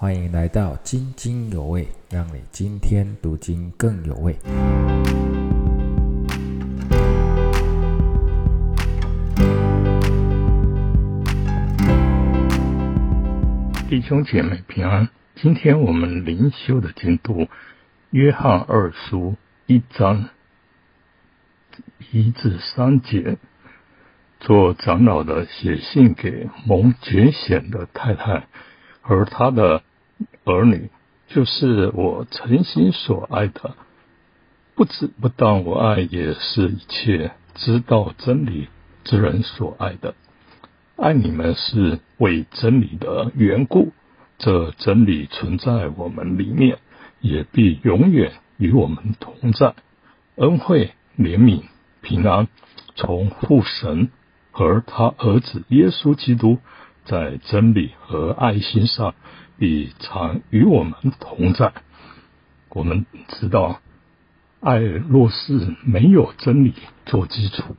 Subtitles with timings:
[0.00, 4.32] 欢迎来到津津有味，让你今天读经更有味。
[13.88, 17.42] 弟兄姐妹平安，今天我们灵修的进度，
[18.10, 19.32] 《约翰二书》
[19.66, 20.28] 一章
[22.12, 23.36] 一至三节。
[24.38, 28.46] 做长老的写信给蒙觉显的太太，
[29.02, 29.82] 而他的
[30.52, 30.90] 儿女，
[31.28, 33.74] 就是我诚心所爱的，
[34.74, 38.68] 不止不当我爱，也是一切知道真理
[39.04, 40.14] 之人所爱的。
[40.96, 43.92] 爱你们是为真理的缘故，
[44.38, 46.78] 这真理存在我们里面，
[47.20, 49.74] 也必永远与我们同在。
[50.36, 51.62] 恩惠、怜悯、
[52.00, 52.48] 平安，
[52.96, 54.10] 从父神。
[54.50, 56.58] 和他儿子耶稣基督
[57.08, 59.14] 在真理和爱心上
[59.58, 61.72] 必常与我们同在。
[62.68, 63.80] 我们知道，
[64.60, 66.74] 爱若是没有真理
[67.06, 67.74] 做基础，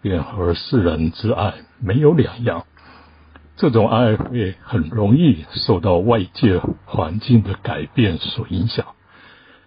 [0.00, 2.64] 便和世人之爱没有两样。
[3.56, 8.86] 这种爱会很容易受到外界环境的改变所影响。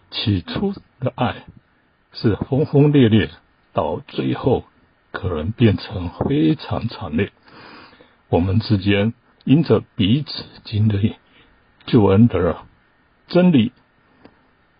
[0.09, 1.45] 起初的爱
[2.13, 3.29] 是轰轰烈烈，
[3.73, 4.63] 到最后。
[5.15, 7.31] 可能变成非常惨烈。
[8.33, 11.17] 我们之间因着彼此经历
[11.85, 12.57] 救恩的
[13.27, 13.71] 真理，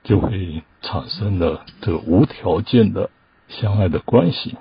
[0.04, 3.12] 就会产生了这无条件的
[3.50, 4.58] 相爱的关系。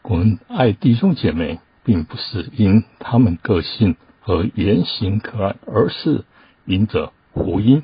[0.00, 6.24] 我们爱弟兄姐妹，并不是因他们个性和言行可爱，而是
[6.64, 7.82] 因着福音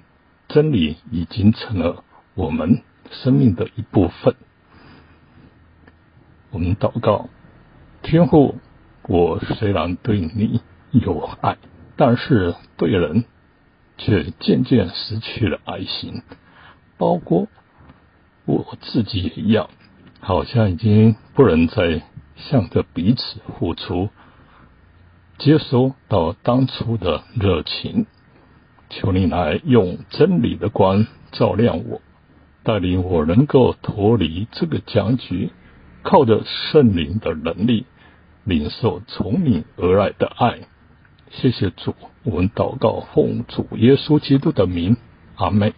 [0.48, 2.80] 真理已经成了我们
[3.10, 4.34] 生命的一部分。
[6.52, 7.28] 我们祷告，
[8.00, 8.58] 天父，
[9.08, 10.60] 我虽然对你
[10.92, 11.56] 有爱，
[11.96, 13.24] 但是对人
[13.96, 16.22] 却渐渐失去了爱心，
[16.98, 17.48] 包括
[18.44, 19.70] 我自己也一样，
[20.20, 22.02] 好像已经不能再
[22.36, 24.10] 向着彼此付出，
[25.38, 28.06] 接收到当初的热情。
[28.90, 32.02] 求你来用真理的光照亮我，
[32.62, 35.50] 带领我能够脱离这个僵局。
[36.04, 37.84] 靠着圣灵的能力，
[38.44, 40.60] 领受从你而来的爱。
[41.30, 41.94] 谢谢主，
[42.24, 44.96] 我们祷告奉主耶稣基督的名，
[45.36, 45.74] 阿门。